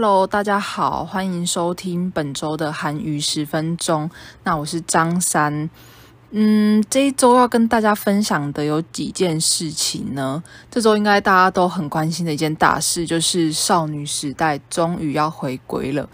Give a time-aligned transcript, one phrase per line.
[0.00, 4.08] Hello，大家好，欢迎收听本周的韩语十分钟。
[4.44, 5.68] 那我是张三，
[6.30, 10.40] 嗯，这一周要跟大家分享的有几件事情呢？
[10.70, 16.08] 这周应该大家都很关心的一件大事，就是少女时代终于要回归了。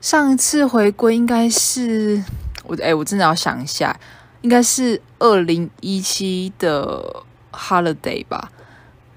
[0.00, 2.20] 上一次回归应该是
[2.64, 3.96] 我，哎，我真的要想一下，
[4.40, 8.50] 应该是二零一七的 Holiday 吧？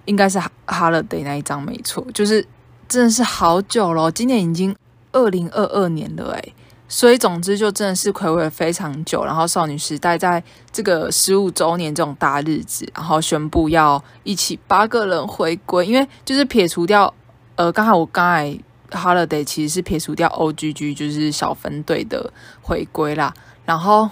[0.06, 2.46] 应该是 Holiday 那一张没错，就是。
[2.92, 4.76] 真的是好久了，今年已经
[5.14, 6.54] 二零二二年了诶，
[6.90, 9.24] 所以总之就真的是睽违了非常久。
[9.24, 17.14] 然后少女时代在这个十五周年这种大日子，然后宣布要一起八个人回归，因为就是撇除掉
[17.56, 18.60] 呃，刚才我刚才
[18.90, 23.34] Holiday 其实是撇除掉 OGG 就是小分队的回归啦。
[23.64, 24.10] 然后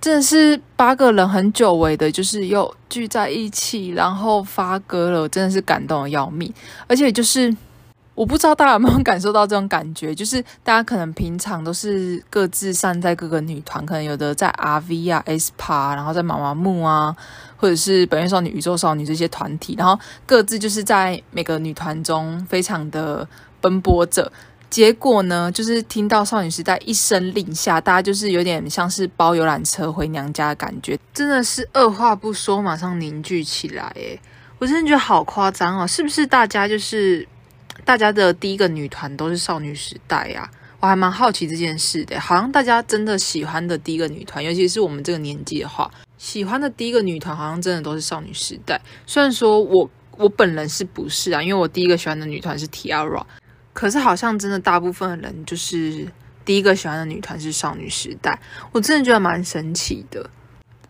[0.00, 6.52] 真的是八个人很久违的，就是又聚在一起，然后发歌了，真的是感动的要命，
[6.88, 7.56] 而且就是。
[8.18, 17.14] 我不知道大家有没有感受到这种感觉，就是大家可能平常都是各自散在各个女团，可能有的在 RV 啊、S P A，然后在妈妈木啊，
[17.56, 19.96] 或者是本月少女、宇宙少女这些团体，然后
[20.26, 23.24] 各自就是在每个女团中非常的
[23.60, 24.32] 奔波着。
[24.68, 33.92] 结果呢，就是听到少女时代一声令下，大家就是有点像是包游览车回娘家的感觉，真的是二话不说马上凝聚起来。
[33.94, 34.20] 诶，
[34.58, 37.24] 我真的觉得好夸张哦，是不是大家就是？
[37.88, 40.46] 大家的第一个女团都是少女时代呀，
[40.78, 42.20] 我还蛮好奇这件事的。
[42.20, 48.78] 好像大家真的喜欢的第一个女团，尤其是我们这个年纪的话，喜欢的第一个女团好像真的都是少女时代。
[49.06, 51.42] 虽然说我我本人是不是啊？
[51.42, 53.24] 因为我第一个喜欢的女团是 T-ara，
[53.72, 56.06] 可是好像真的大部分的人就是
[56.44, 58.38] 第一个喜欢的女团是少女时代，
[58.72, 60.28] 我真的觉得蛮神奇的。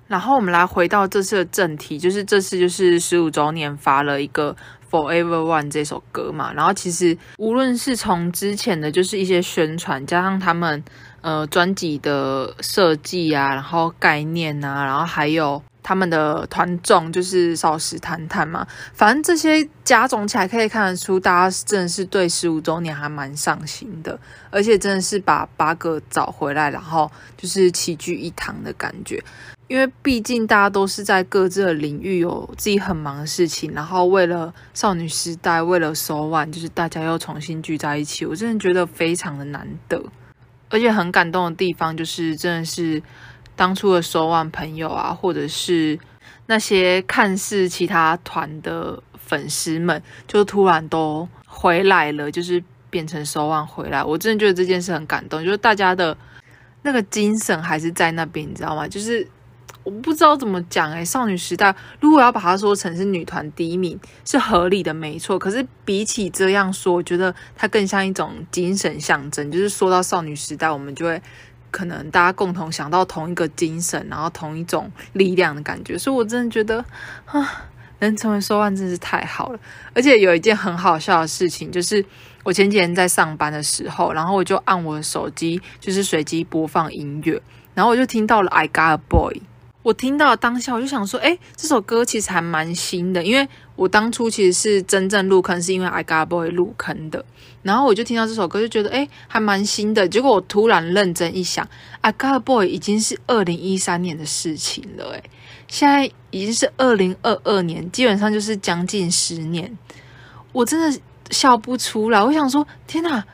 [0.09, 4.57] 然后我们来回到这次的正题，就是这次就是十五周年发了一个。
[4.91, 10.83] Forever One 这首歌嘛，然后其实无论是从之前的就是一些宣传，加上他们
[11.21, 29.25] 呃专辑的设计啊，然后概念啊，然后还有他们的团众就是少时谈谈嘛，反正这些加总起来可以看得出，大家真的是对十五周年还蛮上心的，而且真的是把八个找回来，然后就是齐聚一堂的感觉。
[29.67, 40.05] 因为毕竟大家都是在各自的领域有自己很忙的事情，然后为了少女时代，为了 SO-ONE，就是大家又重新聚在一起，我真的觉得非常的难得，
[40.69, 43.03] 而且很感动的地方就是，真的是
[43.59, 45.99] 当初的 SO-ONE 朋友啊，或者是
[46.47, 56.17] 那些看似其他团的粉丝们，就突然都回来了，就是变成 SO-ONE 回来，我真的觉得这件事很感动，就是大家的
[56.83, 58.87] 那个精神还是在那边，你知道吗？
[58.87, 59.29] 就是。
[59.85, 65.39] 我不知道怎么讲诶，少女时代如果要把它说成是女团第一名是合理的，没错。
[65.39, 69.51] 可是比起这样说，我觉得它更像一种精神象征。
[69.51, 71.23] 就是说到少女时代，我们就会
[71.71, 75.97] 可能大家共同想到同一个精神，然后同一种力量的感觉。
[75.99, 76.85] 所以我真的觉得
[77.27, 77.67] 啊，
[78.01, 79.59] 能成为说万真是太好了。
[79.95, 82.05] 而且有一件很好笑的事情，就是
[82.45, 87.41] 我前几天在上班的时候，然后我就按我的手机，就是随机播放音乐，
[87.75, 89.43] 然后我就听到了 I Got a Boy。
[89.89, 97.25] 我听到当下，我就想说，诶，这首歌其实还蛮新的，因为我当初其实是真正入坑，是因为 I Got a Boy 入坑的。
[97.63, 100.07] 然后我就听到这首歌，就觉得，诶，还蛮新的。
[100.07, 101.67] 结果我突然认真一想
[102.03, 105.25] ，I Got a Boy 已经是二零一三年的事情了，诶，
[105.69, 109.75] 现在已经是二零二二年，基本上就是将近十年。
[110.53, 111.01] 我真的
[111.31, 113.25] 笑不出来，我想说，天哪，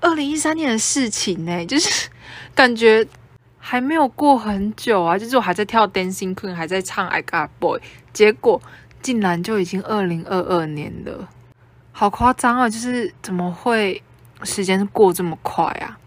[0.00, 2.08] 二零一三年的事情呢，就是
[2.54, 3.06] 感觉。
[3.70, 7.78] 还没有过很久啊，就是我还在跳 Dancing Queen，还在唱 I Got Boy，
[8.14, 8.58] 结果
[9.02, 11.28] 竟然就已经二零二二年了，
[11.92, 12.66] 好夸张啊！
[12.66, 14.02] 就是怎么会
[14.42, 15.98] 时间过这么快啊？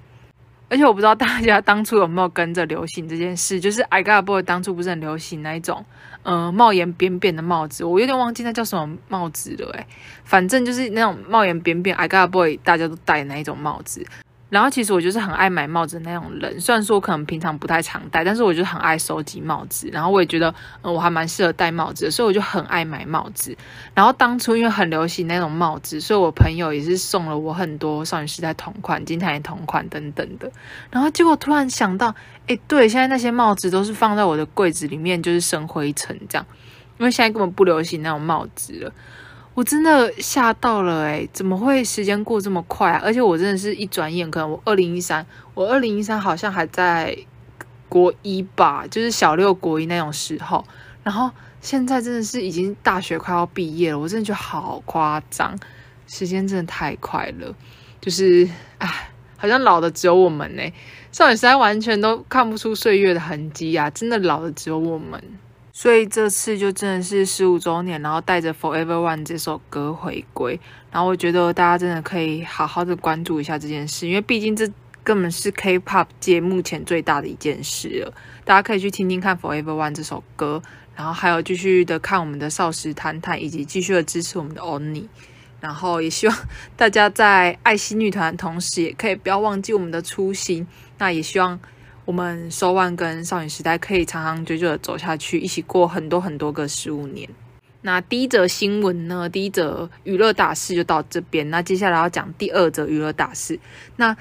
[0.69, 5.86] 而且我不知道大家当初有没有跟着流行这件事，就是 I Got Boy 当初不是很流行那一种，
[6.24, 9.86] 嗯、呃，帽檐扁扁的帽子，我有点忘记那叫什么帽子了，诶，
[10.24, 14.04] 反正就是那种帽檐扁扁，I Got Boy 大家都戴的那一种帽子。
[14.51, 19.89] 然后其实我就是很爱买帽子的那种人，虽然说我可能平常不太常戴，但是我就很爱收集帽子。
[19.94, 23.56] 然后我也觉得，嗯，我还蛮适合戴帽子的，所以我就很爱买帽子。
[23.94, 30.51] 然后当初因为很流行那种帽子，所以我朋友也是送了我很多少女时代同款、金泰妍同款等等的。
[30.89, 32.13] 然后结果突然想到，
[32.47, 36.45] 诶，对，现在那些帽子都是放在我的柜子里面，就是生灰尘这样，
[36.97, 38.94] 因为现在根本不流行那种帽子了。
[39.53, 43.01] 我真的吓到了诶，怎么会时间过这么快啊？
[43.03, 47.18] 而且我真的是一转眼，可能我二零一三，我二零一三好像还在
[47.89, 50.65] 国一吧，就是小六国一那种时候。
[51.03, 55.59] 然后现在真的是已经大学快要毕业了，我真的觉得好夸张，
[56.07, 57.54] 时间真的太快了。
[58.00, 60.63] 就是哎，好像老的只有我们呢。
[61.12, 65.21] 少女时代完全都看不出岁月的痕迹啊，真的老的只有我们。
[65.73, 70.59] 所以这次就真的是十五周年，然后带着《Forever One》这首歌回归，
[70.91, 74.69] 然后我觉得大家真的可以好好的关注一下这件事，因为毕竟这
[75.03, 78.13] 根本是 K-pop 界目前最大的一件事了。
[78.44, 80.62] 大家可以去听听看《Forever One》这首歌，
[80.95, 85.07] 然后还有继续的看我们的少时谈谈，以及继续的支持我们的 ONI。
[85.62, 86.38] 然后也希望
[86.75, 90.68] 大家在爱新女团同时，也可以不要忘记我们的初心。
[90.97, 91.57] 那也希望。
[92.03, 97.30] 我们收万跟少女时代可以长长久久的走下去，一起过很多很多个十五年。
[97.83, 99.30] 那第一则新闻呢？
[99.30, 101.50] 第一则娱乐大事就到这边。
[101.50, 103.59] 那接下来要讲第二则娱乐大事。
[103.95, 104.15] 那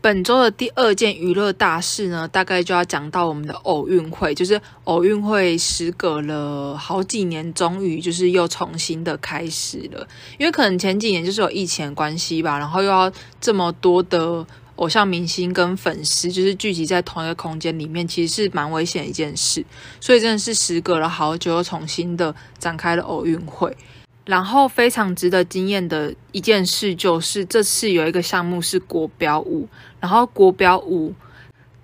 [0.00, 10.06] 本周的第二件娱乐大事呢，大概就要讲到我们的奥运会，就是奥运会时隔了好几年，终于就是又重新的开始了。
[10.38, 13.10] 因为可能前几年就是有疫情的关系吧，然后又要
[13.40, 14.46] 这么多的。
[14.76, 19.64] 偶像明星跟粉丝就是聚集在同一个空间里面，其实是蛮危险的一件事。
[20.00, 23.76] 所以真的是时隔了好久，又重新的展开了奥运会。
[24.24, 29.68] 然后非常值得惊艳的一件事就是，这次有一个项目是国标舞。
[30.00, 31.14] 然后国标舞，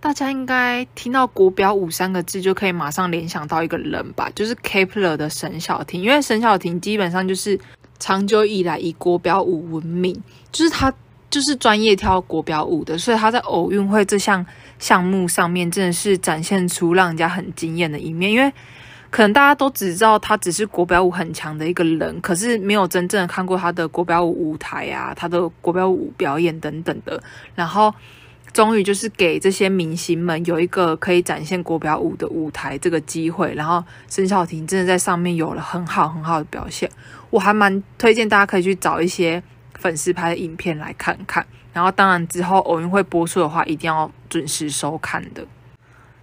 [0.00, 6.02] 大家应该听到国标舞三个字就可以马上联想到一个人吧，就是 Kepler 的沈小婷。
[6.02, 7.60] 因为沈小婷基本上就是
[7.98, 10.20] 长久以来以国标舞闻名，
[10.50, 10.92] 就是她。
[11.30, 14.44] 就是专业跳国标舞的，所以他在奥运会这项
[14.80, 18.32] 项目上面真的是展现出让人家很惊艳的一面。
[18.32, 18.52] 因为
[19.10, 27.22] 可能大家都只知道他只是国标舞很强的一个人，可是没有真正看过他的国标舞舞台啊，他的国标舞表演等等的。
[27.54, 27.94] 然后
[28.52, 33.54] 终于就是给这些明星们有一个可以展现国标舞的舞台这个机会。
[33.54, 36.90] 然后沈小婷真的在上面有了很好很好的表现，
[37.30, 39.40] 我还蛮推荐大家可以去找一些。
[39.80, 45.44] 粉丝拍的影片来看看，然后当然之后奥运会播出的话，一定要准时收看的。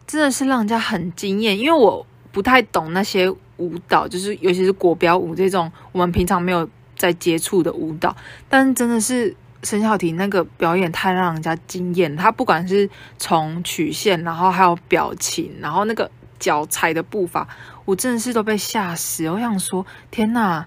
[0.05, 3.27] 真的是让人家很惊艳，因为我不太懂那些
[3.57, 8.15] 舞蹈，就是尤其是国标舞这种我们平常没有在接触的舞蹈，
[8.47, 12.15] 但真的是沈小婷那个表演太让人家惊艳。
[12.15, 12.87] 她不管是
[13.17, 16.09] 从曲线，然后还有表情，然后那个
[16.39, 17.47] 脚踩的步伐，
[17.83, 19.27] 我真的是都被吓死。
[19.29, 20.65] 我想说，天哪！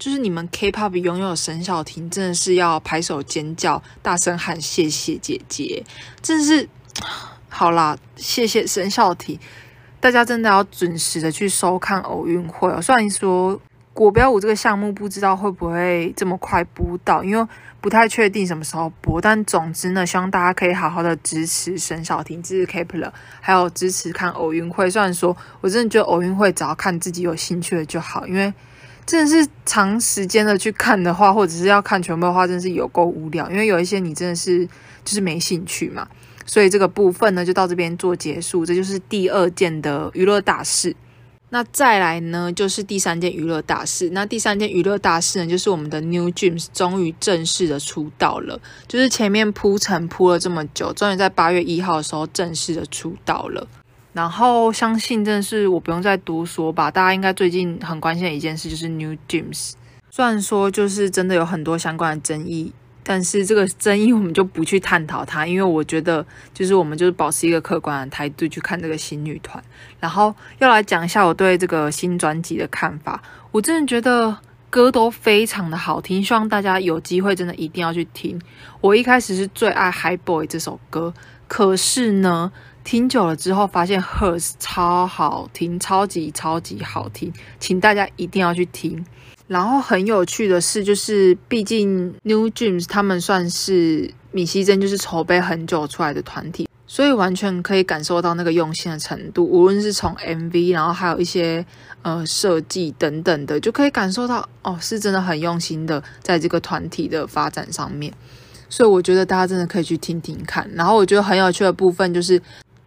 [0.00, 5.84] 就是你们 K-pop 拥有沈小婷，真的是要拍手尖叫，大声喊谢谢姐姐，
[6.22, 6.66] 真的是
[7.50, 9.38] 好啦，谢谢沈小婷，
[10.00, 12.80] 大家真的要准时的去收看奥运会哦。
[12.80, 13.60] 虽然说
[13.92, 17.46] 国标舞这个项目不知道会不会这么快播到，因为
[17.82, 23.12] 不太确定什么时候播，但总之呢，希望大家可以好好的支持沈小婷，支持 K-pop，
[23.42, 24.88] 还有支持看奥运会。
[24.88, 28.50] 虽然说我真的觉得奥运会只要看自己有兴趣的就好，因为。
[29.06, 33.50] 真的是长时间的去看的话，或者是要看全部的话，真是有够无聊。
[33.50, 34.64] 因为有一些你真的是
[35.04, 36.08] 就是没兴趣嘛，
[36.46, 38.64] 所以这个部分呢就到这边做结束。
[38.64, 40.94] 这就是第二件的娱乐大事。
[41.52, 44.10] 那再来呢就是第三件娱乐大事。
[44.10, 53.66] 那第三件娱乐大事呢就是我们的 New Jeans 终于正式的出道了，就是前面铺陈铺了这么久，终于在八月一号的时候正式的出道了。
[54.12, 59.72] 然后相信真的是我不用再多说吧，大家应该最近很关心的一件事就是 New Jeans。
[60.10, 62.72] 虽然说就是真的有很多相关的争议，
[63.04, 69.62] 但是这个争议我们就不去探讨它，因为我觉得就是我们就是保持一个客观的态度去看这个新女团。
[70.00, 74.36] 然后要来讲一下我对这个新专辑的看法，我真的觉得
[74.68, 78.40] 歌都非常的好听，希望大家有机会真的一定要去听。
[78.80, 81.14] 我一开始是最爱《High Boy》这首歌，
[81.50, 82.52] 可是呢。
[82.82, 87.30] 听久了之后，发现《Hers》超好听，超级超级好听，
[87.60, 89.04] 请大家一定要去听。
[89.46, 99.44] 然后很有趣的是，就是毕竟 New Jeans 他们算是米西珍就是筹备很久出来的团体，所以完全可以感受到那个用心的程度。
[99.44, 101.64] 无论是从 MV，然后还有一些
[102.00, 108.12] 呃设计等等的，就可以感受到哦，是真的很用心的在这个团体的发展上面。
[108.70, 110.66] 所以我觉得大家真的可以去听听看。
[110.72, 112.40] 然后我觉得很有趣的部分就是。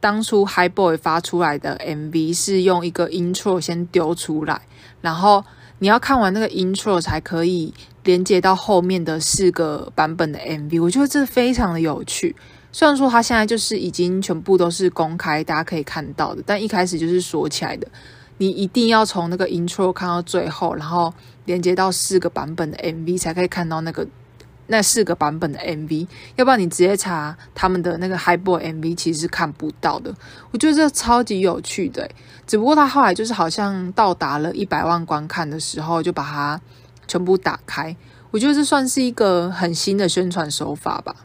[0.03, 4.61] 当初 High Boy 发出来的 MV 是用一个 intro 先丢出来，
[4.99, 5.41] 然后
[5.79, 7.73] 你要看完那个 intro 才可以
[8.03, 10.83] 连接到后面的四个版本的 MV。
[10.83, 12.35] 我觉得这非常的有趣。
[12.73, 17.87] 虽然说它现在就是已经全部都是公开，大家可以看到的，但一开始就是锁起来的。
[18.39, 21.13] 你一定要从那个 intro 看到最后，然后
[21.45, 24.05] 连接到四个版本的 MV 才可以看到那个。
[24.73, 30.11] 那四个版本的 MV，要不然你直接查他们的那个 High Boy MV，其实是看不到的。
[30.49, 32.09] 我觉得这超级有趣的，
[32.47, 36.59] 只不过他后来就是好像到达了一百万观看的时候，就把它
[37.07, 37.95] 全部打开。
[38.31, 41.15] 我觉得这算是一个很新的宣传手法吧。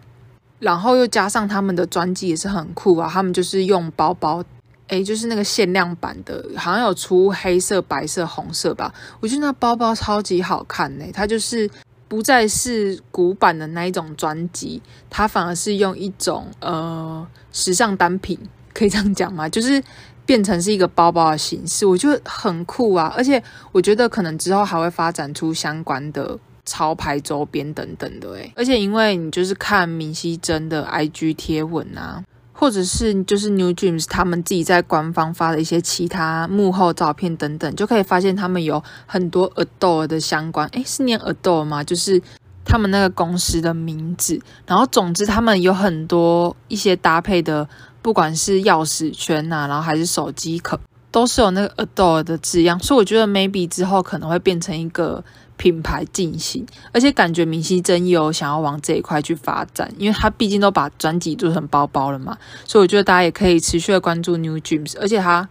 [0.58, 4.44] 然后又加上他们的专辑也是很酷啊，他们就是用包包，
[4.88, 8.92] 诶，就是那个限量版的，好像有出黑色、白色、红色吧。
[9.20, 11.70] 我觉得那包包超级好看呢，它就是
[12.08, 18.38] 不再是古板的那一种专辑，它反而是用一种呃时尚单品，
[18.72, 19.46] 可以这样讲吗？
[19.50, 19.82] 就是
[20.26, 23.12] 变成是一个包包的形式，我觉得很酷啊。
[23.16, 26.38] 而且我觉得可能之后还会发展出相关的。
[26.70, 32.22] 潮牌周边等等的诶，而且因为你就是看明熙珍的 IG 贴文啊，
[32.60, 41.84] 或者是就是 New Dreams 他们自己在官方发的一些其他幕后照片等等，就可以发现他们有很多 Adore 的相关，诶，是念 Adore 吗？
[41.84, 42.20] 就是
[42.64, 44.40] 他们那个公司的名字。
[44.66, 47.68] 然后总之他们有很多一些搭配的，
[48.02, 50.76] 不管是钥匙圈啊，然后还是手机壳，
[51.12, 52.76] 都是有那个 Adore 的字样。
[52.80, 55.24] 所以我觉得 maybe 之后可能会变成一个。
[55.58, 65.46] 品牌进行，而且感觉明熙真有想要往这一块去发展，因为他毕竟都把专辑做成包包了嘛，所以我觉得大家也可以持续的关注 New Dreams，而且他，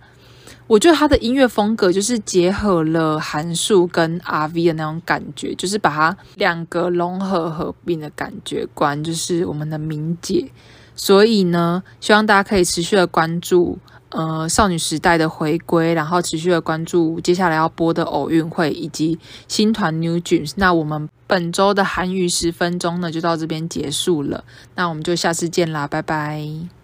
[0.66, 10.50] 我觉得他的音乐风格就是结合了韩束跟 R V 的那种感觉，就是把它两个融合合并的感觉，果然就是我们的明姐，
[10.96, 13.78] 所以呢，希望大家可以持续的关注。
[14.10, 20.54] 呃，少女时代的回归，然后持续的关注接下来要播的偶运会以及新团 New Jeans。
[20.56, 24.44] 那我们本周的韩语十分钟呢，就到这边结束了。
[24.76, 26.77] 那我们就下次见啦，拜拜。